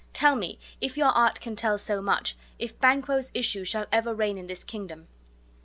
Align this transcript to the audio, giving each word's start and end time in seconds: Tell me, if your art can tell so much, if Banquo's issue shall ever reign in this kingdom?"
Tell 0.13 0.35
me, 0.35 0.57
if 0.81 0.97
your 0.97 1.09
art 1.09 1.39
can 1.41 1.55
tell 1.55 1.77
so 1.77 2.01
much, 2.01 2.35
if 2.57 2.79
Banquo's 2.79 3.29
issue 3.35 3.63
shall 3.63 3.85
ever 3.91 4.15
reign 4.15 4.35
in 4.39 4.47
this 4.47 4.63
kingdom?" 4.63 5.07